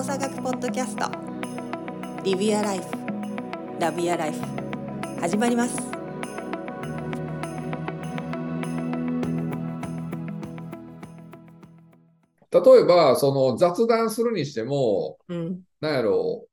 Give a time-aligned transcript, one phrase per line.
[0.00, 1.04] 動作学ポッドキャスト。
[2.22, 2.88] Live Your Life
[3.80, 4.40] Love Your Life
[5.20, 5.76] 始まります。
[12.50, 15.60] 例えば、その雑談するにしても、うん。
[15.82, 16.50] なんやろう、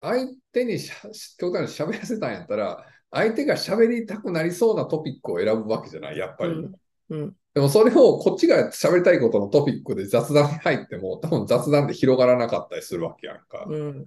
[0.00, 1.08] 相手にしゃ
[1.38, 6.54] 極端に喋らせたんやったら、相手が喋りたくなりそうなトピックを選ぶわけじゃない、やっぱり。
[6.54, 6.74] うん
[7.12, 13.66] うんでもそれをこっちが喋りたいことのトピックで雑談に入っても、多分雑談で広がらなかったりするわけやんか。
[13.68, 14.06] うん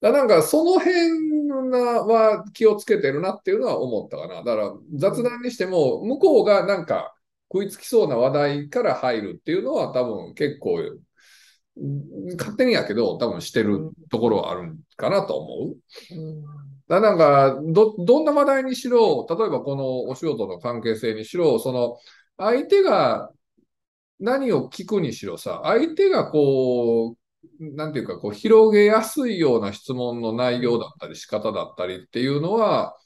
[0.00, 4.44] だからなんかその辺なは気をつけてるなっていうのは思ったかな。
[4.44, 7.16] だから雑談にしても、向こうがなんか
[7.52, 10.98] 食いつきそうな話題から入るっていうのは多分結構、うん
[12.36, 16.14] 勝手にやけど多分してるところはあるんかなと思う。
[16.14, 16.44] うん
[16.88, 21.98] だなんかど、どんな話題にしろ、例えばこのお仕事の関係性にしろ、その
[22.38, 23.30] 相手が
[24.20, 27.16] 何を聞くにしろさ、相手がこ
[27.60, 32.96] う、なんていうか、こう広げやすいような質問の内容だったり仕方だったりっていうのは、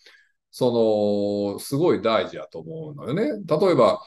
[0.50, 3.25] その、すごい大事やと思うのよね。
[3.47, 4.00] 例えば、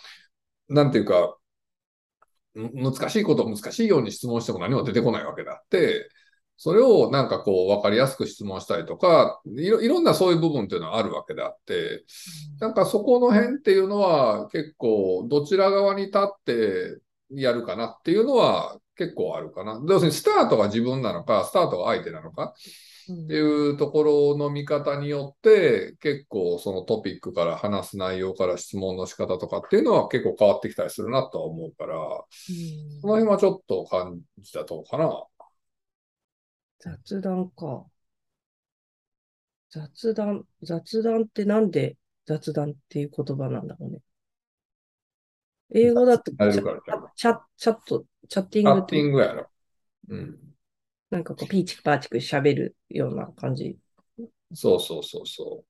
[0.70, 1.38] なんていうか、
[2.56, 6.10] 難しいことを難しいように質問しても何も出てこないわけだって、
[6.58, 12.04] それをなんかこう分かりやすく質問したりとか、いろいろんなそういう部分っていうのはあるわけであって、
[12.60, 17.00] なんかそこの辺っていうのは結構どちら側に立って
[17.32, 19.82] やるかなっていうのは結構あるかな。
[19.88, 22.54] 要するにスタートが自分なのか、スタートが相手なのか
[23.12, 31.98] っていうところの見方によって結構そのトピックから話す内容から質問の仕方とかっていうのは結構変わってきたりするなとは思うから、
[33.02, 35.24] その辺はちょっと感じたとこかな。
[36.86, 37.86] 雑談か。
[39.72, 44.00] 雑談、雑談ってなんで雑談っていう言葉なんだろうね。
[45.74, 46.52] 英語だとチャ
[47.16, 49.48] チャチャット、チャッティチャッングってティングやろ。
[50.10, 50.38] うん。
[51.10, 53.78] なんかこうピーチクパーチク喋るような感じ。
[54.54, 55.64] そうそうそうそ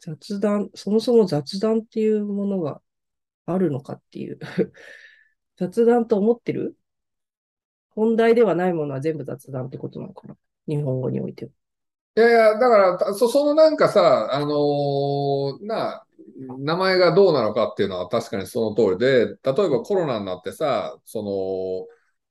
[0.00, 2.82] 雑談、そもそも雑談っていうものが
[3.46, 4.40] あるのかっていう。
[5.56, 6.76] 雑談と思ってる？
[7.94, 10.36] 本題ではないものは全部雑談ってことなのかな？
[10.68, 11.50] 日本語においては。
[12.16, 12.20] う。
[12.20, 16.04] いやいや、だから、たそ、そのなんかさ、あのーな、
[16.58, 21.88] 名前がどうなのかっていうのは確かにその通りで、例えばコロナになってさ、そ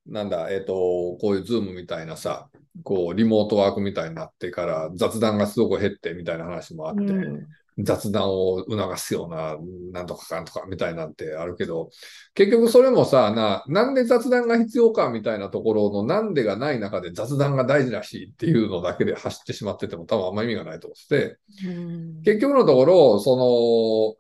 [0.08, 2.50] の、なんだ、えっと、こういうズームみたいなさ、
[2.84, 7.48] こう、リモートワークみたいになってから雑談がすごく減ってみたいな話もあって、うん
[7.78, 9.58] 雑談を促すような、
[9.92, 11.90] なんとかかんとかみたいなんてあるけど、
[12.34, 24.18] 結局それもさ、な、なんで雑談が必要かみたいなところのなんでがない中で雑談が大事らしいっていうのだけで走ってしまってても多分あんま意味がないと思ってて、うん結局のところ、そ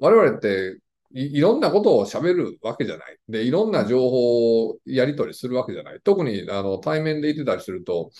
[0.00, 0.78] の、我々って
[1.12, 3.16] いいろんなことを喋るわけじゃない。
[3.28, 6.00] で、いろんな情報をやり取りするわけじゃない。
[6.04, 8.10] 特にあの対面で言ってたりすると、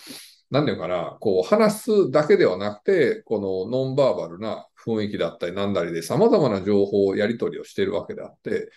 [0.49, 8.69] なんていうかな、こう話すだけではなくて、このノンバーバルな雰囲気だったりなんだりで様々な情報をやり取りをしているわけであって、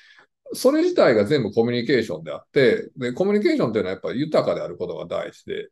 [0.53, 5.69] それ自体が全部コミュニケーションであって、で、コミュニケーションっていうのはやっぱり豊かであることが大事で、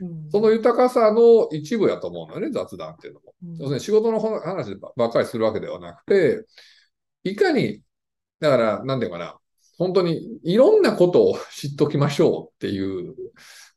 [0.00, 3.34] うんその豊かさの一部やと思うのよね、雑談っていうのも。
[3.42, 6.44] うん要するに仕事の話ばっかりするわけではなくて、
[7.24, 7.80] いかに、
[8.40, 9.38] だから、なんていうかな、
[9.78, 13.14] 本当にいろんなことを知っときましょうっていう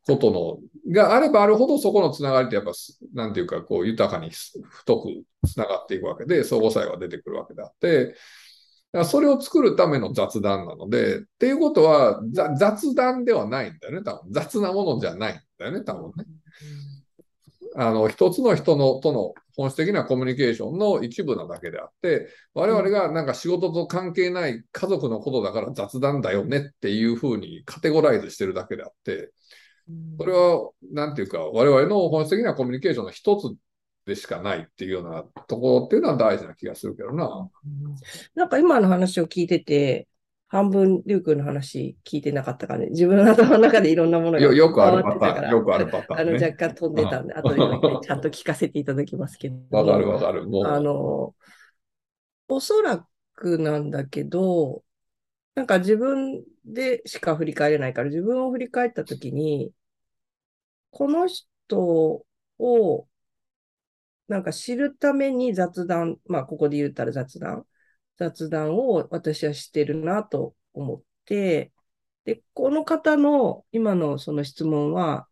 [0.10, 2.72] ことの、があればあるほどそこのつながりってやっぱ、
[3.14, 8.16] なんていうか、こう、豊かに太くつながっていくわけで、相互作用が出てくるわけであって、
[8.92, 12.22] だそれを作るための雑談なので、っていうことは、
[12.58, 14.32] 雑談ではないんだよね、多分。
[14.32, 16.26] 雑なものじゃないんだよね、多分ね。
[17.76, 29.32] あの、一つの人のとの本質的なコミュニケーションの一部なだけであって、我々がなんか仕事と関係ない家族のことだから雑談だよねっていうふうにカテゴライズしてるだけであって、
[30.18, 33.56] それは、なんていうか、我々の本質的なコミュニケーションの一つ
[34.06, 37.50] でしかないっていうようなところっていうのは大事な気がするけどな。
[38.36, 40.08] なんか今の話を聞いてて、
[40.48, 46.46] 半分リュウ君の話聞いてなかったからね、自分の頭の中でいろんなものがよよくあるパターン、よくあるパタあのーンね。
[46.48, 49.58] 若干飛んでたんで、後でもう一回ちゃんと聞かせていただきますけど。
[49.70, 50.48] わかるわかる。
[50.48, 51.36] もう、あの、
[52.48, 54.84] おそらくなんだけど、
[55.54, 59.72] なんか自分でしか振り返れないから、自分を振り返ったときに、
[60.92, 62.26] この人
[62.60, 63.08] を、
[64.28, 67.66] なんか知るために雑談、まあ、ここで言ったら雑談、
[68.18, 71.72] 雑談を私はしてるなと思って、
[72.26, 75.28] で、この方の今のその質問は、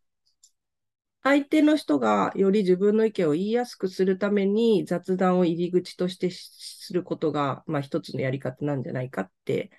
[1.24, 9.69] 相手の人がより自分の意見を言いやすくするために雑談を入り口としてすることが、まあ一つのやり方なんじゃないかって、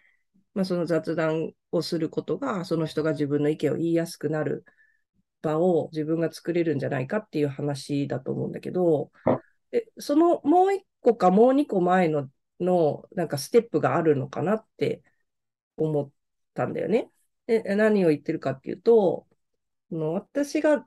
[0.55, 4.65] まあその雑談をすることが、その人が自分の意見を言いやすくなる
[5.43, 9.11] 場を自分が作れるんじゃないかっていう話だと思うんだけど、
[9.71, 12.31] でそのもう一個かもう二個前の、
[12.61, 15.03] のなんかステップがあるのかなって
[15.77, 16.11] 思っ
[16.55, 17.11] たんだよね。
[17.47, 19.27] で何を言ってるかっていうと、
[19.91, 20.87] の私が、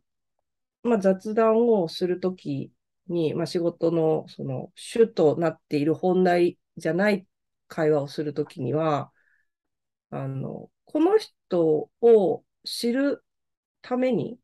[0.83, 2.71] まあ、雑談をするとき
[3.07, 7.27] に、まあ、仕事のその主となっている本題じゃない
[7.67, 9.11] 会話をするときには、
[10.09, 13.23] あの、この人を知る
[13.81, 14.37] ために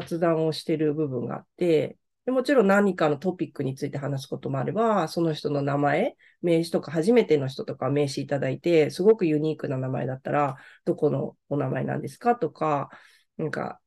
[0.00, 12.88] 雑談をしてる部分があって、でもちろん何かのトピックについて話すこともあれば、その人の名前、名刺とか初めての人とか名刺いただいて、すごくユニークな名前だったら、どこのお名前なんですかとか、
[13.36, 13.80] なんか、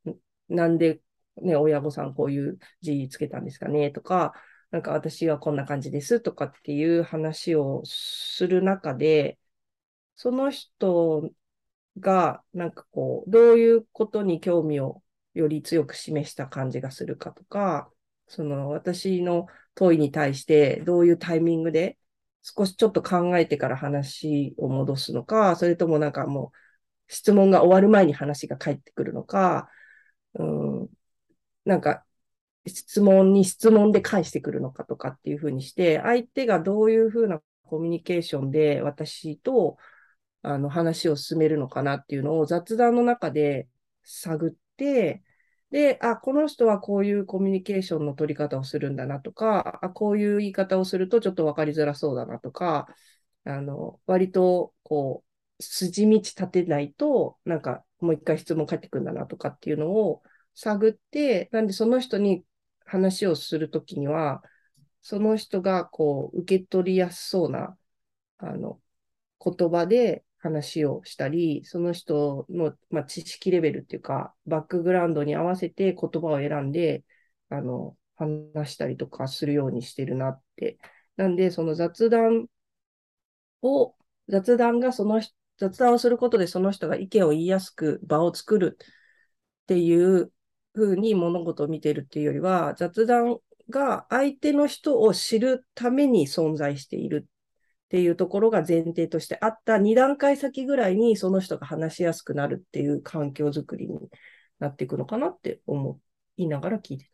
[0.50, 1.02] なんで
[1.42, 4.34] ね、親御さんこういう字つけたんですかねとか、
[4.72, 9.40] なんか私はこんな感じですとかっていう話をする中で、
[10.16, 11.32] その人
[12.00, 15.04] が、なんかこう、どういうことに興味を
[15.38, 17.92] より強く示した感じがするかとか、
[18.28, 21.98] その私の問いに対してどういうタイミングで
[22.42, 26.58] 少しちょっと考えてから話を戻すのか、それともなんかもう
[27.14, 29.70] 質問が終わる前に話が返ってくるのか、
[30.34, 30.90] うん、
[31.66, 32.06] なんか
[32.66, 39.78] 質問に質問で返してくるのかとかっていうふうにして、相手がどういうふうなコミュニケーションで私と
[40.42, 43.68] あの話を進めるのかなっていうのを雑談の中で
[44.04, 45.24] 探って、
[45.72, 52.88] で、あ、この人はこういうコミュニケーションの取り方をするんだなとか、あ、こういう言い方をするとちょっと分かりづらそうだなとか、
[53.46, 55.24] あの、割と、こ
[55.60, 60.22] う、筋道立てないと、なんか、もう一回質問返ってくるんだなとかっていうのを
[60.56, 62.46] 探って、なんでその人に
[62.86, 64.42] 話をするときには、
[65.02, 67.78] その人が、こう、受け取りやすそうな、
[68.40, 68.82] あの、
[69.44, 77.04] 言葉で話をしたり、その人の、まあ、知識レベルっていうか、バックグラウンドに合わせて言葉を選んで、
[77.50, 80.78] あの、話したりとかするようにしてるなって。
[81.16, 82.48] なんで、その雑談
[83.62, 83.96] を、
[84.30, 85.22] 雑談がその、
[85.58, 88.78] 雑談をすることでその人が意見を言いやすく場を作る
[89.64, 90.32] っていう
[90.74, 97.28] ふうに物事を見てるっていうよりは、雑談が相手の人を知るために存在している
[97.88, 104.10] っていうところが前提としてあった2段階先ぐらいにその人が話しやすくなるっていう環境づくりに
[104.60, 105.98] なっていくのかなって思
[106.36, 107.12] いながら聞いてた。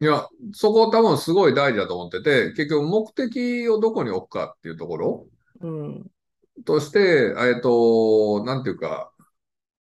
[0.00, 5.26] いや、そこ多分すごい大事だと思ってて、結局目的をどこに置くかっていうところ、
[5.60, 6.06] うん、
[6.64, 9.12] として、えっと、なんていうか、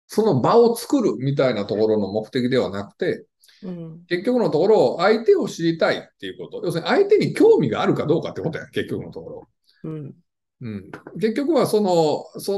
[0.07, 3.25] その場を作るみたいなところの目的ではなくて、
[3.63, 6.65] うん、結局のところ、相手を知りたいっていうこと。
[6.65, 9.47] 要するに相手に興味があるかどうかってことや、結局のところ。
[9.83, 10.15] うん
[10.59, 12.57] うん、結局はその、そ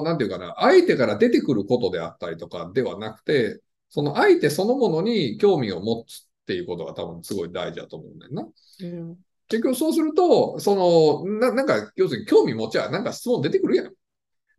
[0.00, 8.42] の、なんていうかな、相手から出てくることであったりとかではなくて、その相手そのものに興味を持つっていうことが多分すごい大事だと思うんだよな。
[8.42, 9.16] うん、
[9.48, 13.92] 結局そうすると、そのな、なんか、要するに興味持ちゃ、なんか質問出てくるやん。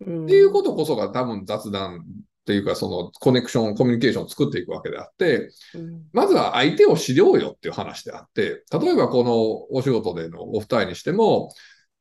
[0.06, 2.06] うん、っていうことこそが多分雑談
[2.41, 11.53] っていうか、そのコネクション、コミュニケーションを作っていくわけであって、うん、まずは相手を知ろうよっていう話であって、例えばこのお仕事でのお二人にしても、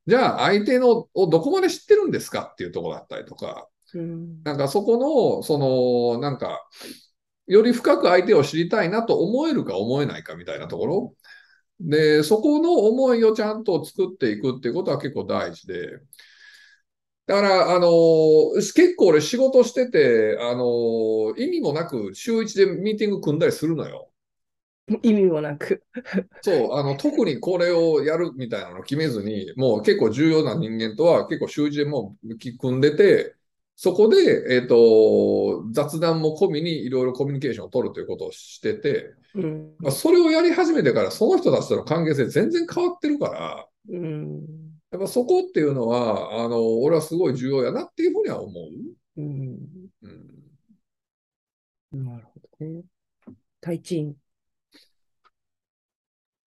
[0.07, 6.67] じゃあ相手のをどこまで知ってるんですかっていうところだったりとか、うん、なんかそこの、その、なんか、
[7.47, 11.15] より深く相手を知りたいなと思えるか思えないかみたいなところ。
[11.81, 15.99] で、そこの思いをちゃんと作っていくっていうことは結構大事で、
[17.31, 24.11] だから、あのー、結構俺仕事してて、あのー、意味もなく週一でミーティング組んだりするのよ。
[25.05, 25.85] 意味もなく。
[26.43, 33.37] そう、あの、特にこれをやるみたいなのを決めずに、もう結構重要な人間とは結構週一でもう組んでて、
[33.77, 49.21] そこで、えっ、ー、と、雑談も込みにいろいろコミュニケーションを取るということをしてて、うん、まあ、それをやり始めてから、その人たちとの関係性全然変わってるから、うんやっぱそこっていうのは、あの、俺はすごい重要やなっていうふうには思う。
[49.21, 49.59] うん。
[51.93, 52.83] うん、なるほどね。
[53.61, 54.17] 対賃。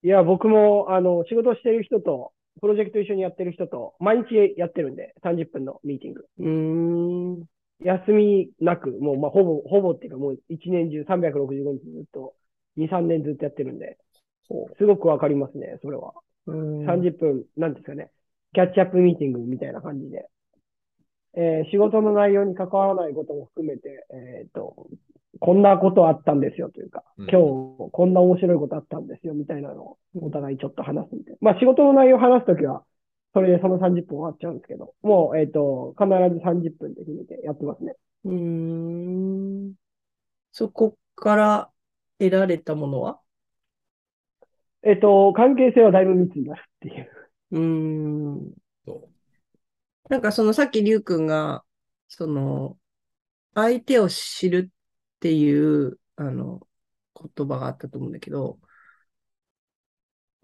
[0.03, 6.25] いや、僕も、あの、仕事してる人と、プロジェクト一緒にやってる人と、毎日やってるんで、30分のミーティング。
[6.39, 6.49] う
[7.41, 7.45] ん。
[7.79, 12.35] 休みなく、もう、まあ、ほぼ、ほぼっていうか、もう一年中365日ずっと、
[12.75, 13.97] 2、3年ずっとやってるんで、
[14.77, 16.13] すごくわかりますね、それは。
[16.45, 18.11] うん30分、なんですかね。
[18.53, 20.27] キャッチアップミーティングみたいな感じで、
[21.35, 24.87] えー、仕事の内容に関わらないことも含めて、えっ、ー、と、
[25.39, 31.37] こんなことあったんですよというか、今日こんな面白いことあったんですよみたいなのをお互いちょっと話すみたいな。
[31.41, 32.83] まあ仕事の内容を話すときは、
[33.33, 37.95] それでその30分終わっちゃうんですけど、もう、えっ、ー、と、必ず30分で決めてやってますね。
[38.25, 39.73] うーん。
[40.51, 41.69] そこから
[42.19, 43.19] 得られたものは？
[44.83, 47.22] えっと、関係性はだいぶ密になるっていう。
[47.53, 48.53] うーん。
[48.85, 49.09] そ
[50.09, 51.63] なんかそのさっきりゅうくんが、
[52.07, 52.77] その、
[53.55, 56.67] 相手を知るっていう、あの、
[57.35, 58.59] 言葉があったと思うんだけど、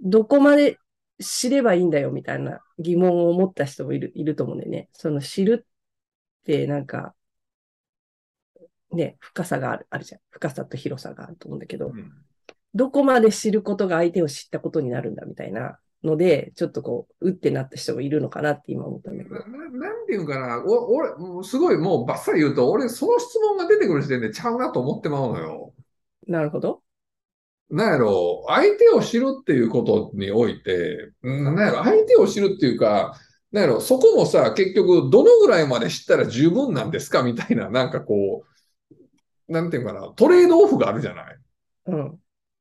[0.01, 0.78] どこまで
[1.20, 4.89] 知ればいいんだよみたいな疑問を持った人もいる、いると思うんだよね。
[4.94, 5.66] その知る
[6.42, 7.16] ってなんか、
[8.92, 10.22] ね、深さがある、あるじゃん。
[10.32, 11.92] 深さと広さがあると思うんだけどう。
[11.92, 12.12] う、ん
[12.74, 19.36] どこまで知ることが相手を知ったことになるんだみたいなので、ちょっとこう、うってなった人もいるのかなって今思ったんだけど。
[19.36, 25.74] なななんていうかな、お俺、もうすごいもうバッサリ言うと、俺、その質問が出てくる時点でちゃうなと思ってまうのよ。
[26.27, 26.82] なるほど。
[27.70, 33.15] なんやろ、相手を知るっていうことにおいて、うんなんやろ、相手を知るっていうか、
[33.51, 38.44] なんやろ、そこもさ、結局、どのぐらいまで知ったら十分なんですかみたいな、なんかこ
[39.50, 41.38] う、なんていうかな、トレードオフがあるじゃない。
[41.88, 42.20] うん。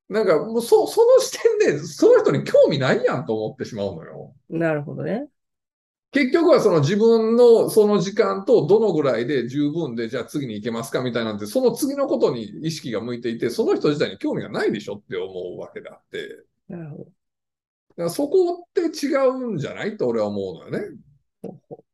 [0.09, 4.35] なんか、もうそ、その視点で、その人に興味ないやんと思ってしまうのよ。
[4.49, 5.29] なるほどね。
[6.11, 16.45] 結局はその自分のその時間とどのぐらいで十分で、じゃあ次に行けますかみたいなんて、その次のことに意識が向いていて、その人自体に興味がないでしょって思うわけであって。
[16.69, 17.05] なるほど。
[17.05, 17.11] だ
[17.97, 19.97] からそこって違うんじゃない？
[19.99, 20.99] と俺は思うのよね。
[21.43, 21.85] ほうほ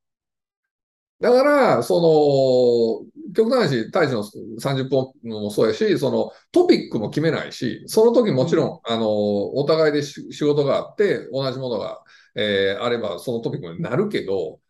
[1.25, 9.09] だから、その、極端な話、大使の30分もそうやし、そのトピックも決めないし、その時もちろん、あの、
[9.55, 12.03] お互いでし仕事があって、同じものが、
[12.35, 14.61] えーあれば、そのトピックになるけど、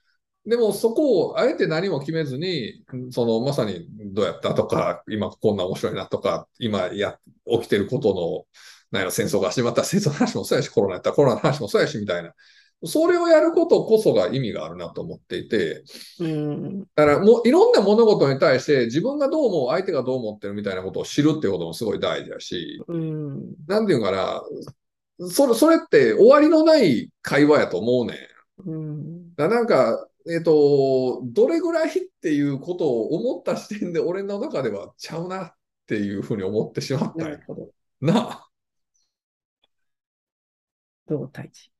[0.46, 8.46] でもそこをあえて何も決めずに、そのまさにどうやったとか、今こんな面白いなとか、今や、起きてることの、
[8.92, 12.32] なんやろ、戦争が始まったら戦争の話もそうやし、コロナやったらコロナの話もそうやし、みたいな。
[12.86, 15.82] それをやることこそが意味があるなと思っていて、
[16.20, 16.24] う。
[16.24, 16.80] うん。
[16.80, 23.54] だからもういろんな物事に対して自分がどう思う、相手がどう思ってるみたいなことを知るっていうこともすごい大事だし、うん。
[23.66, 24.42] なんていうかな、
[25.28, 28.18] それ、それって終わりのない会話やと思うね
[28.64, 28.70] ん。
[28.70, 29.34] うん。
[29.34, 35.54] だなんか、えっと、どれぐらいっていうことを思った視点で俺の中ではちゃうなっ
[35.86, 37.68] ていうふうに思ってしまったんやなるほど。
[38.00, 38.48] なあ。
[41.06, 41.73] どう、太一？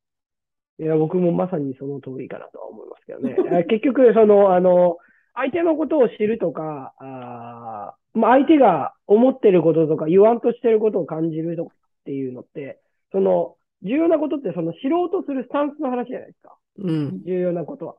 [0.79, 3.35] いや、僕もまさにその通りかなとは思いますけどね。
[3.57, 4.97] あ 結局、その、あの、
[5.33, 12.79] 相手のことを知るとか、あーまあ、相手が思ってることとか言わんとしてることを感じるとかっていうのって、
[13.11, 16.57] その、重要なことってその知ろうとするスタンスの話じゃないですか。
[16.77, 17.23] うん。
[17.23, 17.95] 重要なことは。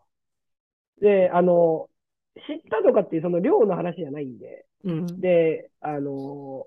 [1.00, 1.88] で、あの、
[2.46, 5.20] 知ったとかっていうその量の話じゃないんで、うん。
[5.20, 6.66] で、あの、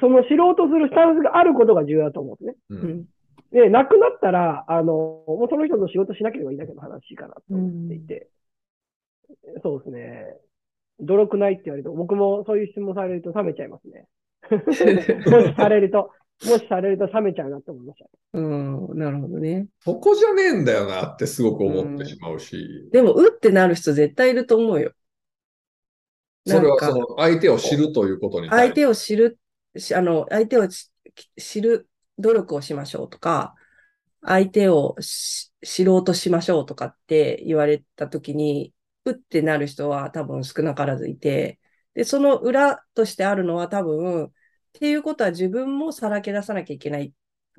[0.00, 2.80] その知ろうとするスタンスがあることが重要だと思うんですね。
[2.80, 2.86] う。
[2.86, 3.04] うんん。
[3.52, 4.84] で、なくなったら、あの、
[5.26, 8.28] もうその人の仕事しなければいいだけの話かなと思っていて、
[9.62, 10.36] そうですね。
[11.00, 14.06] 努力ないって言われると、僕もそういう質問されると冷めちゃいますね。
[14.50, 16.10] もしされると、
[16.46, 18.08] もしされると冷めちゃうなって思いました。
[18.34, 18.98] うん。
[18.98, 19.66] なるほどね。
[19.80, 24.92] そこじゃねえんだよなってすごく思ってしまうし、でも、うってなる人絶対いると思うよ。
[26.46, 28.48] それはその相手を知るということに。
[28.48, 29.38] 相手を知る、
[29.76, 30.90] しあの、相手をし
[31.36, 31.89] 知る
[32.20, 33.54] 努力をしましょうとか、
[34.22, 38.74] 相手をし知ろうとしましょうとかって言われたときに、
[39.04, 41.58] うってなる人は多分少なからずいて、
[41.94, 44.30] で、その裏としてあるのは多分、っ
[44.72, 47.12] ていうことは自分もさらけ出さなきゃいけない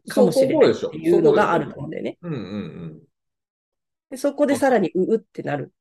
[0.08, 2.18] かもしれないっていうのがあると思うんだよね。
[2.22, 3.02] うんうんうん。
[4.10, 5.72] でそこでさらにううってなるん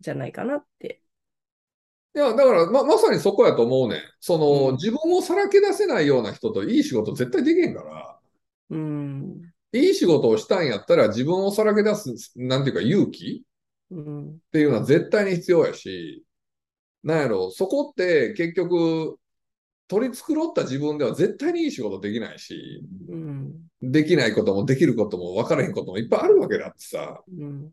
[0.00, 1.03] じゃないかなって。
[2.14, 4.00] いや、だからま、まさにそこやと思うねん。
[4.20, 8.20] その、うん自分をさらけ出せないような人といい仕事絶対できへんから、
[8.70, 9.52] うん。
[9.72, 13.44] いい仕事をしたんやったら自分をさらけ出す、なんていうか勇気
[13.90, 14.30] うん。
[14.34, 16.24] っていうのは絶対に必要やし、
[17.04, 19.18] なんやろ、そこって結局、
[19.88, 23.54] 取り繕った自分では絶対にいい仕事できないし、うん。
[23.82, 27.22] できないこともできることも分からへんこともいっぱいあるわけだってさ。
[27.38, 27.72] うん。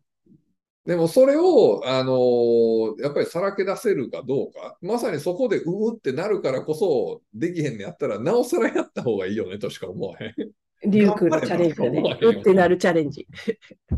[0.86, 10.30] でもそれを、あのーやっぱりさらけ出せるかどうか、まさにそこでううってなるからこそ、できへんのやったら、なおさらやった方がいいよねとしか思わへん。
[10.30, 12.18] いリュウ君のチャレンジだね。
[12.22, 13.28] うってなるチャレンジ。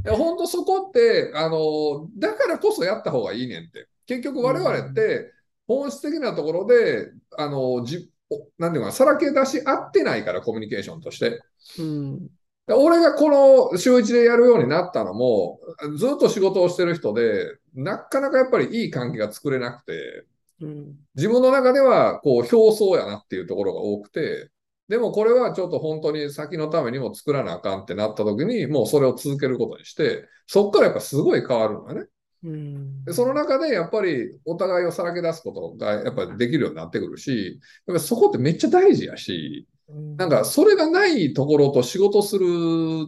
[0.04, 3.88] や、ほんとそこって、あのーだからこそやった方がいいねんって。
[4.06, 5.32] 結局我々って、
[5.66, 11.42] 本質的なところで、あのーじおなんていうかな、さらけ出し合ってないから、コミュニケーションとして。
[11.80, 12.28] うん。
[12.68, 15.60] 俺がこの週一でやるようになったのも、
[15.98, 20.26] ずっと仕事をしてる人で、なかなかやっぱりいい関係が作れなくて、
[20.62, 20.96] うん。
[21.16, 24.50] 自分の中ではこう表層やなっていうところが多くて、
[24.88, 32.08] でもこれはちょっと本当に先のためにも作らなあかんってなった時に、もうそれを続けることにして、そっからやっぱすごい変わるのよね。
[32.46, 42.46] うんでその中でやっぱりお互いをさらけ出すことがやっぱりできるようになってくるし、やっぱそこってめっちゃ大事やし、なんかそれがないところと仕事する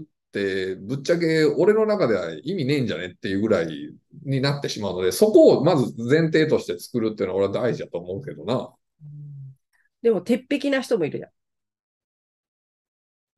[0.02, 3.68] ってぶっちゃけ俺の中では意味ねえんじゃねっていうぐらい
[4.24, 8.74] になってしまうので、そこをまず前提として作るっていうのは俺は大事だと思うけどな。
[9.02, 9.36] うん
[10.06, 11.28] でも、鉄壁な人もいるじゃ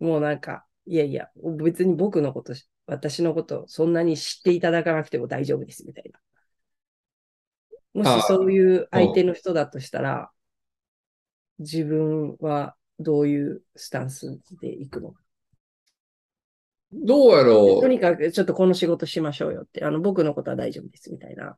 [0.01, 0.03] ん。
[0.03, 1.29] もうなんか、いやいや、
[1.63, 2.53] 別に僕のこと、
[2.87, 8.03] 私のこと、そんなに知っていただかなくても大丈夫です、みたいな。
[8.03, 10.29] もしそういう相手の人だとしたら、
[11.59, 15.13] 自分はどういうスタンスでいくの？
[16.91, 17.81] どうやろう？
[17.81, 21.57] とにかく、ちょっとこの仕事しましょうよって、あの、僕のことは大丈夫です、みたいな。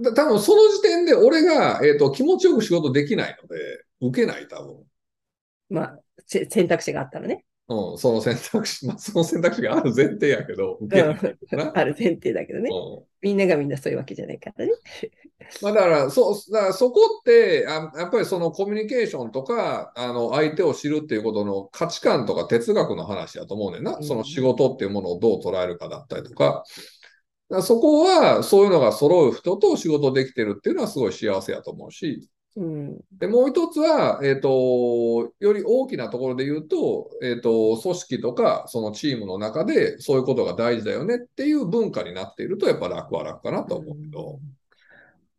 [0.00, 4.84] だ多分その時点で俺が、えー、と気持ちよく仕事できないので、受けない、多分。
[5.70, 7.44] まあ、せ選択肢があったらね。
[7.68, 11.72] うん、その選択肢、まあ、その選択肢がある前提やけど、受けないな。
[11.74, 12.70] ある前提だけどね。
[12.70, 14.72] うんみんながみんなそういうわけじゃないからね。
[15.60, 23.96] まあ、だから、そう、だからそこってあ、やっぱりそのコミュニケーションとか、あの、相手を知るっていうことの価値観とか哲学の話だと思うねんな。
[23.96, 26.44] うんその仕事っていうものをどう捉えるかだったりとか。
[26.44, 26.64] だか
[27.48, 32.28] らそこは、そういうのが揃う人と仕事できてるっていうのはすごい幸せやと思うし。
[32.56, 32.98] うん。
[33.12, 34.48] で、もう一つは、えっ、と、
[35.38, 44.40] より大きなところで言うと、えっ、と、組織とか、そのチームの中で、そういうことが大事だよねっていう文化になっていると、やっぱ楽は楽かなと思うけど。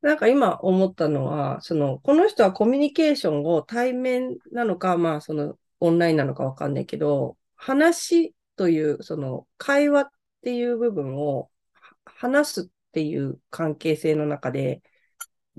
[0.01, 10.09] なんか今思ったのは、その、この人はコミュニケーションを対面なのか、まあ、その、オンラインなのかわかんないけど、話という、その、会話っ
[10.43, 14.81] ていう部分を、は話すっていう関係性の中で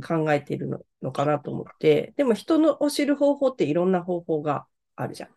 [0.07, 5.31] 考えてるののかなと思って、でも人のを知る方法っていろんな方法があるじゃん。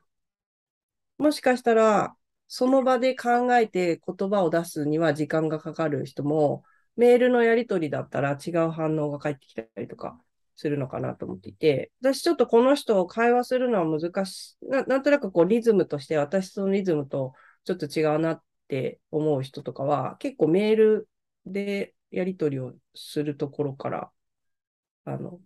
[1.18, 2.16] もしかしたら、
[2.48, 6.64] その場で考えて言葉を出すには時間がかかる人も、
[6.98, 10.20] メールのやり取りだったら違う反応が返ってきたりとか
[10.56, 21.10] するのかなと思っていて、私ちょっとこの人を会話するのは難しい、ななんとなくこうリズムとして私のリズムとちょっと違うなって思う人とかは、結構メール
[21.46, 24.12] でやり取りをするところから、
[25.12, 25.40] あの、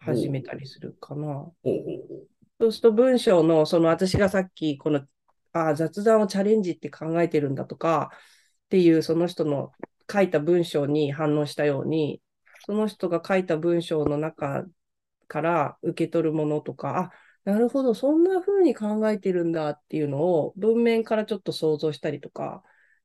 [0.00, 1.50] 始めたりするかな。
[2.60, 5.00] そうすると文章の、その私がさっき、この、
[5.52, 8.10] ああ、雑談をチャレンジって考えてるんだとか、
[8.66, 9.72] っていうその人の
[10.10, 12.20] 書いた文章に反応したように、
[12.64, 14.64] その人が書いた文章の中
[15.28, 17.10] から受け取るものとか、あ、
[17.44, 22.64] なるほど、そんな風に考えてるんだっていうのを文面からちょっと想像したりとか、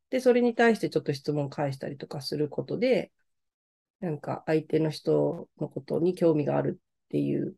[0.10, 3.12] で、それに対してちょっと質問返したりとかすることで、
[4.02, 7.56] なんか相手の人のことに興味があるっていう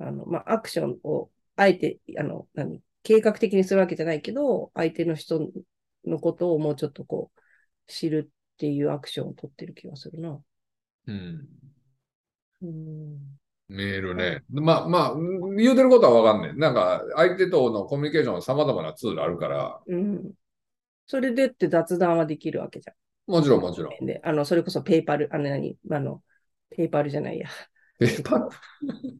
[0.00, 5.50] あの、まあ、アクションを、あえて、あの、何、計画的にするわけじゃないけど、相手の人
[6.06, 7.40] のことをもうちょっとこう、
[7.86, 10.40] 知るっていうアクションを取ってる気がするな。
[11.06, 11.48] うん。
[12.62, 13.18] うん。
[13.68, 14.42] メールね。
[14.48, 15.14] まあまあ、
[15.56, 16.58] 言うてることはわかんねえ。
[16.58, 20.32] なんか、相手とのコミュニケーションは様々なツールあるから、うん。
[21.06, 22.96] それでって雑談はできるわけじゃん。
[23.30, 24.06] もちろんもちろん。
[24.06, 26.22] で、あの、それこそペイパル、あの何、あの、
[26.70, 27.48] ペイパルじゃないや。
[27.98, 28.48] ペーパー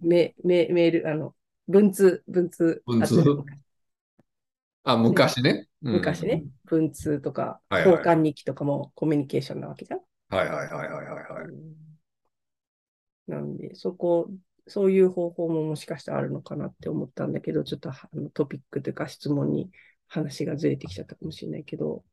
[0.02, 1.34] メ、メ、メール、あの、
[1.68, 2.82] 文通、文通。
[2.86, 3.24] 文通？
[4.82, 5.68] あ昔ね。
[5.82, 6.44] うん昔ね。
[6.64, 10.00] 文通とか、はいはい交換日記とかもコミュニケーションなわけじゃん。
[10.34, 11.52] はいはいはいはいはいはい。
[13.26, 14.30] なんで、そこ、
[14.66, 19.70] そういう方法ももしかしたらあるのかなって思ったんだけど、ちょっとあのトピックというか質問に
[20.08, 22.04] 話がずれてきちゃったかもしれないけど、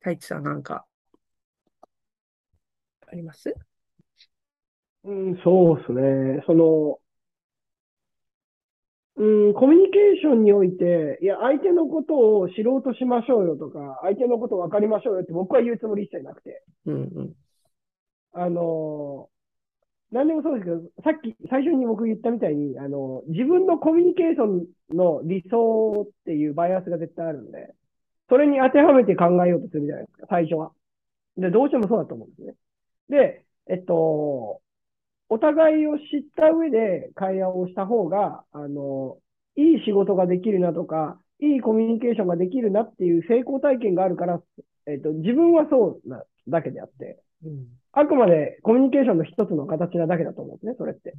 [0.00, 0.86] 太一さんなんか、
[3.06, 3.54] あります？
[5.04, 6.42] うん、そうですね。
[6.46, 6.98] その、
[9.16, 16.64] うん、コミュニケーションにおいて、いや、相手のことを知ろうとしましょうよとか、相手のことを分かりましょうよって僕は言うつもり一切なくて。
[16.86, 17.34] うんうん。
[18.32, 19.28] あの、
[20.12, 27.74] 何でもそうですけど、さっき最初に僕言ったみたいに、あの、自分のコミュニケーションの理想っていうバイアスが絶対あるんで、
[28.30, 30.72] それに当てはめて考えようとするじゃないですか、最初は。
[31.36, 32.54] で、どうしてもそうだと思うんですね。
[33.08, 34.62] で、えっと、
[35.28, 39.18] お互いを知った上で会話をした方が、あの、
[39.56, 44.42] いい仕事ができるなとか、いいコミュニケーションができるなっていう成功体験があるから、
[44.86, 51.14] えっと、自分はそうなだけであって、うんあくまでコミュニケーションの一つの形なだけだと思うんですね、それって。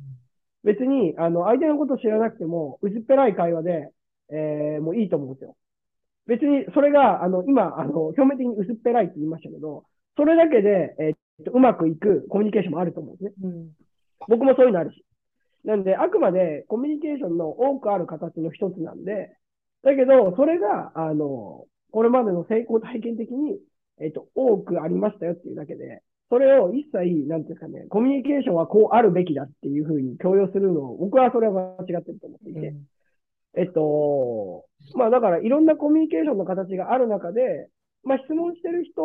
[0.63, 3.89] 別に、あの、相手のことを知らなくても、薄っぺらい会話で、
[4.30, 5.58] えーもういいと思うんですよ。
[6.27, 9.86] 別に、それが、あの、今、あの、表面的に薄っぺらいって言いましたけど、
[10.17, 13.34] それだけで、えーっとうまくいくコミュニケーションもあると思うんですね。
[13.43, 13.69] うん
[14.27, 15.03] 僕もそういうのあるし。
[15.65, 19.36] なんで、あくまでコミュニケーションの多くある形の一つなんで、
[19.84, 23.60] だけど、それが、あの、これまでの成功体験的に、
[23.99, 32.73] えっと、多くありましたよっていうだけで、それを一切、なんていうかね、コミュニケーションはこうあるべきだっていうふうに強要するのを、僕はそれは間違ってると思っていて、
[33.56, 37.70] えっと、まあだからいろんなコミュニケーションの形がある中で、
[38.04, 39.02] まあ質問してる人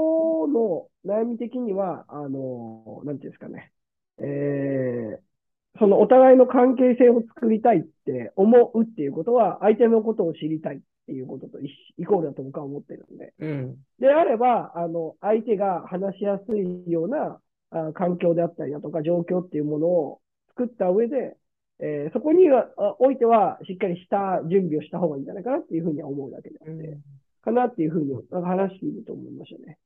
[0.48, 3.72] の悩み的には、あの、なんていうんですかね、
[4.18, 13.34] えー、そのお互いの関係性を作りたいって思うっていうことは、相手のことを知りたいっていうこととイコールだと僕は思ってるんで。
[13.38, 13.76] うん。
[13.98, 21.36] であれば、あの、相手が話しやすいようなあ環境であったりだとか状況っていうものを作った上で、
[21.78, 26.74] えー、そこには、おいては、しっかりした準備をした方がいいんじゃないかなっていうふうには思うだけであっ
[27.42, 29.78] かなっていうふうに、話していると思いましたね。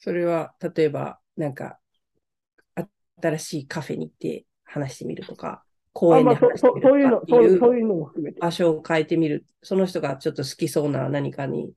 [0.00, 1.78] それは、例えば、なんか、
[3.22, 7.22] 新しいカフェに行って話してみるとか、公園で話してみるとかそういうの、
[7.58, 8.40] そういうのも含めて。
[8.40, 9.46] 場所を変えてみる。
[9.62, 11.72] その人がちょっと好きそうな何かに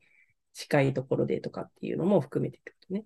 [0.54, 3.06] 近いところでとかっていうのも含めてってことね。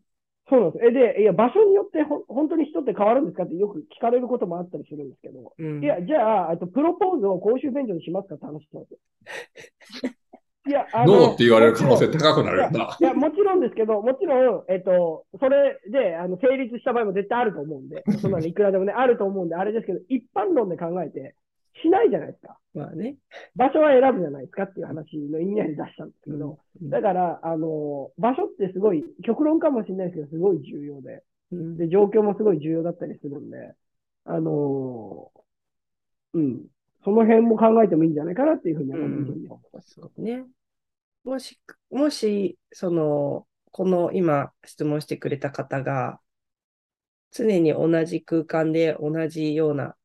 [0.52, 0.86] そうなんです。
[0.86, 10.12] え、で、いや、場所によってほ本当に人って変わるんですかってよく聞かれることもあったりするんですけど、うん、いや、じゃあ、あとプロポーズを公衆便所にしますかって話なんですよ。
[10.68, 12.98] いや、あの、ノーって言われる可能性高くなるよな。
[13.00, 21.34] いや、もちろんですけど、もちろん、えっと、それで、あの、成立した場合も絶対あると思うんで、そんなのいくらでもね、あると思うんで、あれですけど、一般論で考えて、
[21.82, 22.58] しないじゃないですか。
[22.74, 23.16] まあね。
[23.56, 33.74] 場所は選ぶじゃないですかっていう話の意味合いで出したんですけど、うん、だから、あの、場所ってすごい、極論かもしれないですけど、すごい重要で、うん、で、状況もすごい重要だったりするんで、
[34.26, 35.32] あの、
[36.34, 36.66] うん、
[37.04, 39.40] その辺も考えてもいいんじゃないかなっていうふうに思い
[39.74, 39.96] ます。
[39.96, 40.46] そうね。
[41.24, 46.20] もし、もし、その、この今質問してくれた方が、
[47.32, 49.96] 常に同じ空間で同じような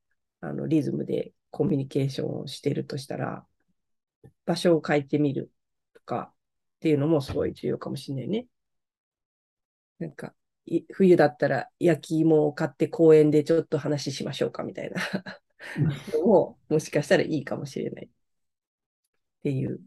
[0.40, 3.46] あのリズムでコミュニケーションをしているとしたら、
[4.44, 5.50] 場所を変えてみる
[5.94, 6.34] とかっ
[6.80, 8.46] ていうのもすごい重要かもしれないね。
[9.98, 10.34] なんか、
[10.92, 15.00] 冬だったら焼き芋を買って公園でちょっと話しましょうかみたいな
[16.12, 18.04] のも、もしかしたらいいかもしれない。
[18.04, 18.08] っ
[19.42, 19.80] ていう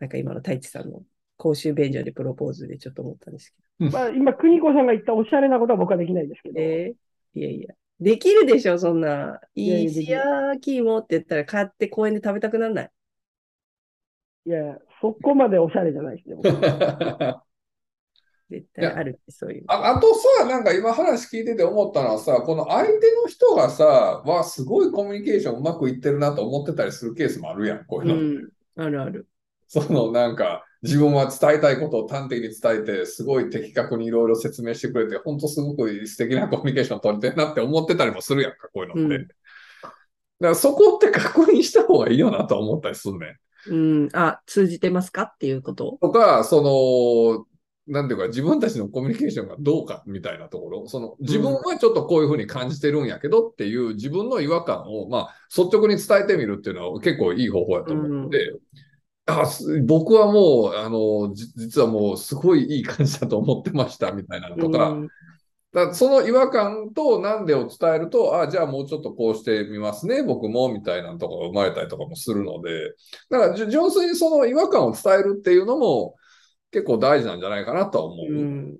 [0.00, 1.02] なんか今の太一さんの
[1.36, 3.92] 公衆便所でプロポーズでちょっと思ったんですけど。
[3.92, 6.60] まあ、今、邦子さんが言ったおしゃれなことは僕はできないですけど。
[6.60, 7.74] えー、いやいや。
[8.02, 9.40] できるでしょ、そんな。
[9.54, 12.90] いいし焼き芋って言ったら買って公園で食べたくならない。
[14.46, 16.36] いや、そこまでおしゃれじゃないですね、
[18.50, 19.64] 絶対あるって、そういう。
[19.68, 23.84] ああとさ、なんか今話聞いてて思ったのはさ、この相手の人がさ、
[24.26, 28.14] わ、すごいコミュニケーションうまくいってるなと思ってたりするケースもあるやん、こういうの。
[28.14, 29.28] うん、あるある。
[29.68, 39.14] そのなんか、自分は伝えたいことを端的に伝えて、すごい的確にいろいろ説明してくれて、本当すごく素敵なコミュニケーション取れてるなって思ってたりもするやんか、こういうのって。
[39.16, 39.92] うん、だか
[40.40, 43.26] らそこって確認した方がいいよなと思ったりすんね
[43.70, 43.70] ん。
[43.70, 45.98] うん、あ、通じてますかっていうこと？
[46.02, 47.46] とか、そ
[47.86, 58.58] の、なんていうか、自分たちのコミュニケーションがどうかみたいなところ、その自分はちょっとこういうふうに感じてるんやけどっていう自分の違和感を、まあ、率直に伝えてみるっていうのは結構いい方法やと思うので、うん
[59.26, 59.44] あ
[59.84, 64.96] 僕はもう、あの、実はもうすごいいい感じだと思ってましたみたいなのとか、
[65.72, 72.94] だその違和感となんでを伝えると、あじゃあもうちょっとこうしてみますね、僕も、みたいなとこが生まれたりとかもするので、
[73.30, 76.16] だから純粋にその違和感を伝えるっていうのも
[76.72, 78.32] 結構大事なんじゃないかなとは思う。
[78.32, 78.76] うん、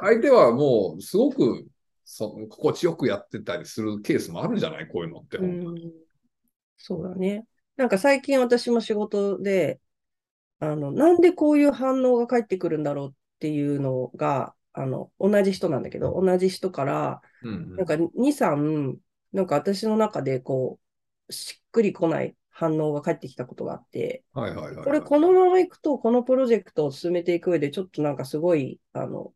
[0.00, 1.66] 相手はもうすごく
[2.04, 5.36] そ心地よくやってたりするケースもあるじゃない、こういうのって。
[5.36, 5.64] うん、
[6.78, 7.44] そうだね。
[7.78, 9.80] なんか最近私も仕事で、
[10.58, 17.22] あの、なんでこういう反応が返ってくるんだろうっていうのが、あの、同じ人なんだけど、同じ人から、
[17.76, 18.96] なんか2、3、
[19.32, 20.80] なんか私の中でこ
[21.28, 29.32] う、しっくりこない反応が返ってきたことがあって、はいはいはい、これこのままいくと、このプロジェクトを進めていく上で、ちょっとなんかすごい、あの、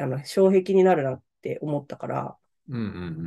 [0.00, 2.36] あの、障壁になるなって思ったから、
[2.68, 2.86] うんうんう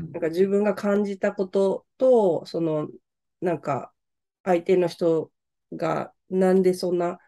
[0.09, 2.89] ん、なんか自分が感じたことと、その
[3.41, 3.93] なんか、
[4.43, 5.31] 相手の人
[5.73, 7.19] が、なんでそんな、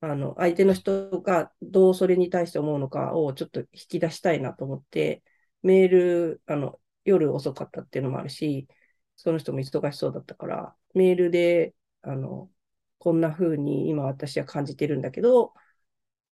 [0.00, 5.22] あの、相手の人がどうそれに対して思うのかをちょっと引き出したいなと思って、
[5.62, 8.68] メール、あの、夜遅かったっていうのもあるし、
[9.16, 12.50] その人も忙しそうだったから、メールで、あの、
[12.98, 15.54] こんな風に今私は感じてるんだけど、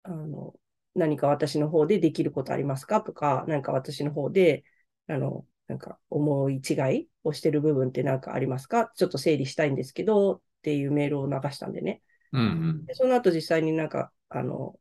[0.03, 0.55] あの、
[0.95, 4.63] 何か私の方でできることありますかとか、何か私の方で、
[5.07, 8.91] あの、なんか思い違いをしてる部分って何かありますか？
[8.95, 12.01] ちょっと整理したいんですけどっていうメールを流したんでね。
[12.33, 12.45] うんう
[12.83, 14.77] ん、でその後実際になんか、あの、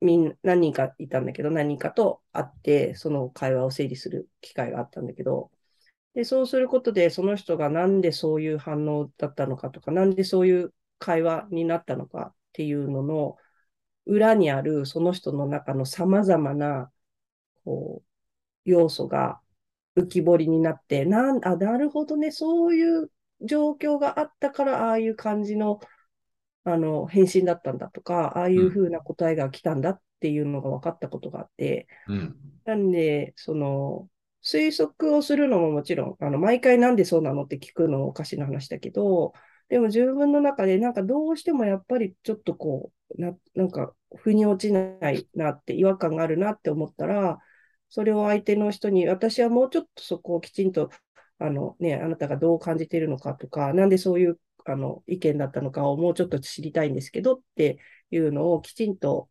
[0.00, 5.50] みんな、何人かいたんだけど、何人かと会って、その会話を整理する機会があったんだけど、
[6.14, 13.36] で、そうすることで、その人がなんでそういう反応だったのかとか、なんでそういう会話になったのかっていうのの、
[14.06, 16.90] 裏にあるその人の中の様々な、
[17.64, 18.06] こう、
[18.64, 19.40] 要素が
[19.96, 25.80] 浮き彫りになって、なん、あ、なるほどね、そういう状況があったから、ああいう感じの、
[26.64, 34.08] あの、返信だったんだとか、ああいうふうな答えが来たんだっていうのが分かったことがあって、うん、なんで、その、
[34.42, 39.32] 推測をするのももちろん、あの、毎回なんでそうなのって聞くのもおかしな話だけど、
[39.68, 47.38] でも自分の中でなんかどうしてもやっぱりちょっとこう、な、なんか腑に落ちないなって違和感があるなって思ったら、
[47.90, 50.90] それを相手の人に、私はもうちょっとそこをきちんと、
[51.38, 57.78] あのね、あなたがどう感じているのかとか、なんでそういうあの意見だったのかをもうちょっと知りたいんですけどって
[58.10, 59.28] いうのをきちんと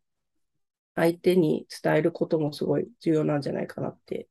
[0.94, 4.28] 相手に伝えることもすごい重要なんじゃないかなって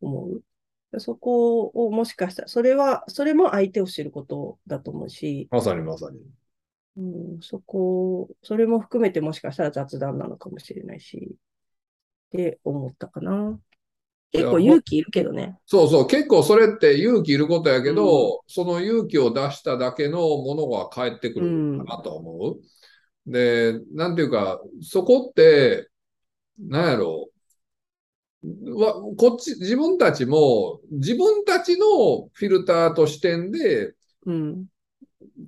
[0.00, 0.42] 思う。
[1.00, 6.18] そこをもしかしたら、それは、それも相手を知ることだと思うし、まさにまさに。
[6.96, 11.36] うん、そこ、それも含めてもしかしたら雑談なのかもしれないし、
[12.28, 13.58] って思ったかな。
[14.30, 15.58] 結構勇気いるけどね。
[15.64, 22.60] そうそう、結構それって勇気いることやけど、うん、その勇気を出しただけのものが返ってくるかなと思う。
[23.26, 25.88] うん、で、なんていうか、そこって、
[26.58, 27.30] なんやろ
[28.42, 33.94] う、わこっち、自分たちも、自分たちのフィルターと視点で、
[34.26, 34.66] うん、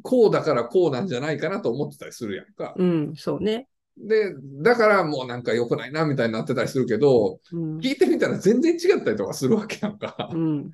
[0.02, 2.74] こうだからこうなんじゃないかなと思ってたりするやんか。
[2.76, 3.68] うん、そうね。
[4.00, 10.30] で、だからもうなんか良くないなみたいになってたりするけど、うん、聞いてみたら全然違ったりとかするわけやんか。
[10.32, 10.70] うん、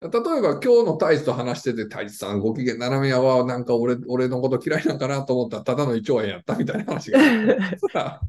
[0.00, 7.18] 例えば今日の太一と話してて、太一さんご機嫌斜めやはなんか俺俺のこと嫌いなんかなと思ったらただの胃腸炎やったみたいな話が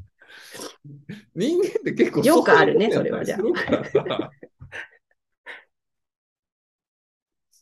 [1.34, 4.30] 人間って結構よくあるね、それはじゃあ。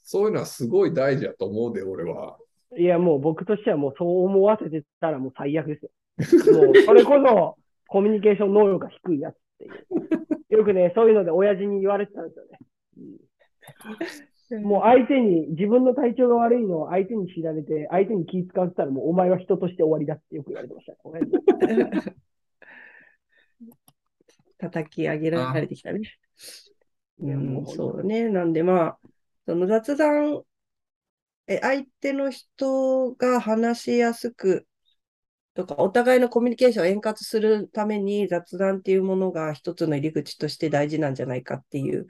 [0.08, 2.38] そういうのはすごい大事やと思うで、俺は。
[2.78, 5.90] いや、もう僕としてはもうそう思わせてたらもう最悪ですよ。
[6.18, 7.56] もう、それこそ、
[7.88, 10.56] コミュニケーション能力が低いやつっていう。
[10.56, 12.58] よくね、そういうので親父に言われてたんですよね。
[14.62, 20.96] もう相手に、自分の体調が悪いのを相手に知られて、相手に気使わせたら、もうお前は人として終わりだってよく言われてました。
[24.58, 26.00] 叩き上げられてきたね。
[27.18, 28.28] うん、そうね。
[28.28, 28.98] なんでまあ、
[29.46, 30.42] その雑談、
[31.48, 34.66] え、相手の人が話しやすく
[35.56, 42.06] とか、お互いのコミュニケーションを円滑するために雑談っていうものが一つの入り口として大事なんじゃないかっていう、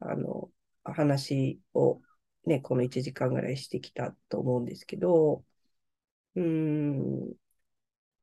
[0.00, 0.50] あの、
[0.84, 2.00] 話を
[2.46, 5.44] ね、この1時間ぐらいしてきたと思うんですけど、
[6.34, 7.32] うん、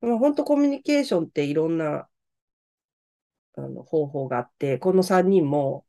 [0.02, 2.08] まあ、本当コミュニケーションっていろんな
[3.58, 5.86] あの方法があって、この3人も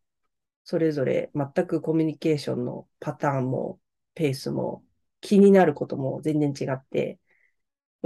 [0.65, 3.81] それぞれ全くコミュニケーションのパターンも
[4.15, 4.85] ペースも
[5.21, 7.19] 気になることも全然違って、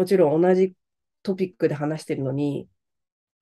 [0.00, 0.72] もちろん同じ
[1.22, 2.66] トピックで話してるのに、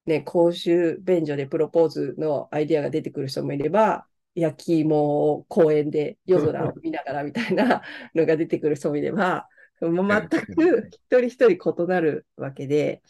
[0.06, 9.46] ね、公衆便所でプロポーズのアイディアが出てくる人もいれば、焼き芋を公園で夜空を見ながらみたいなのが出てくる人もいれば、
[9.80, 13.02] もう全く一人一人異なるわけで、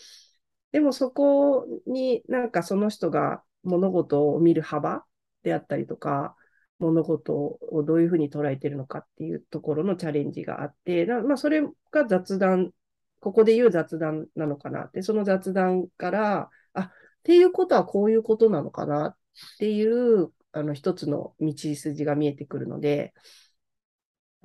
[0.70, 5.04] でもそこになんかその人が物事を見る幅
[5.42, 6.37] であったりとか、
[6.80, 12.72] 物事をどういうふうに捉えてるのかっていうところのチャレンジがあって、まあ、それが雑談
[13.20, 14.85] ここで言う雑談なのかな？
[14.85, 16.90] って、その雑談から、あ、っ
[17.22, 19.16] ていうことはこういうことなのかなっ
[19.59, 23.12] ていう、あの、一つの道筋が見えてくるので、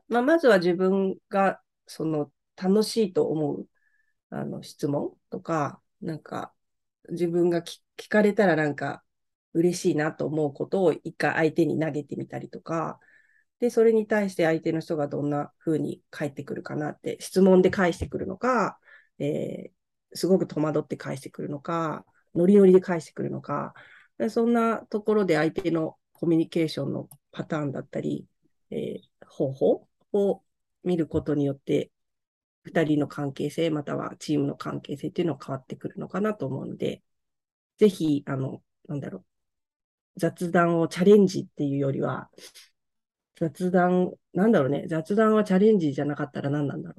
[0.08, 2.32] まあ、まずは自分が、その、
[2.62, 3.68] 楽しいと思う、
[4.30, 6.54] あの、質問とか、なんか、
[7.10, 9.04] 自分が聞かれたらなんか、
[9.54, 13.00] 嬉しいなと思うことを一回相手に投げてみたりとか、
[13.63, 18.78] で、それに対して相手の人がどんな風に返ってくるかなって、質問で返してくるのか、
[19.19, 23.73] えー、すごく戸惑って返してくるのか、ノリノリで返してくるのか、
[24.30, 28.28] そんなところで相手のコミュニケーションのパターンだったり、
[28.69, 30.43] えー、方法を
[30.84, 31.89] 見ることによって、
[32.65, 37.02] 2人の関係性、またはチームの関係性っていうのが変わってくるのかなと思うので、
[37.78, 42.30] ぜひ、あの、なんだろう、雑談をチャレンジっていうよりは、
[43.36, 44.86] 雑談、なんだろうね。
[44.88, 46.96] 雑談はチャレンジじゃなかったら何なんだろ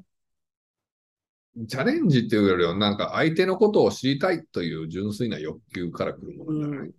[1.57, 1.67] う。
[1.67, 6.91] チャレンジっていうよりは、なんか相手のことを知りたいという純粋な欲求から来るものじゃない？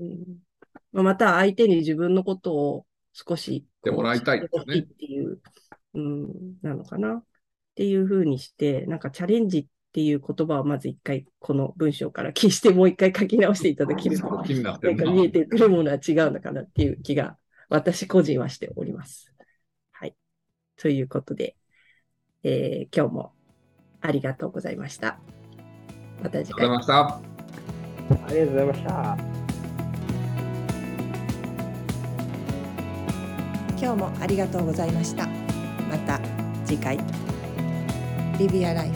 [0.00, 0.24] うん
[0.92, 4.78] うん、また相手に自分のことを少してもらいたいってね。
[4.80, 5.40] っていう、
[5.94, 6.28] うん、
[6.62, 7.14] なのかな。
[7.14, 7.24] っ
[7.76, 14.78] ていうふうにして、なんかチャレンジっていう言葉をまず一回この文章から消してもう一回書き直していただけると、なんか
[15.10, 17.36] 見えてくるものは違うのかなっていう気が
[17.68, 19.32] 私個人はしております。
[19.92, 20.14] はい。
[20.76, 21.56] ということで、
[22.42, 23.32] えー、今日も
[24.00, 25.18] ありがとうございました。
[26.22, 27.04] また次回ありがとうござい。
[27.08, 27.34] ました。
[28.26, 29.18] ありがとうございました。
[33.80, 35.26] 今日もありがとうございました。
[35.90, 36.20] また
[36.64, 36.98] 次回。
[38.38, 38.90] Live your life.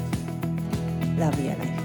[1.18, 1.77] Love your life.